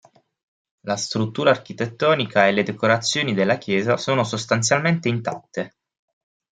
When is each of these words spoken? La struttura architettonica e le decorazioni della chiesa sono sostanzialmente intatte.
La 0.79 0.95
struttura 0.95 1.51
architettonica 1.51 2.47
e 2.47 2.53
le 2.53 2.63
decorazioni 2.63 3.35
della 3.35 3.59
chiesa 3.59 3.97
sono 3.97 4.23
sostanzialmente 4.23 5.09
intatte. 5.09 5.75